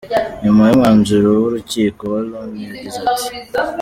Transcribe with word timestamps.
Nyuma 0.43 0.61
y'umwanzuro 0.65 1.27
w'urukiko, 1.39 2.01
Wa 2.13 2.21
Lone 2.29 2.63
yagize 2.69 2.97
ati:. 3.07 3.27